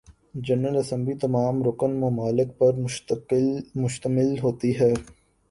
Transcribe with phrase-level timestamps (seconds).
[0.45, 2.73] general assembly تمام رکن ممالک پر
[3.75, 4.93] مشتمل ہوتی ہے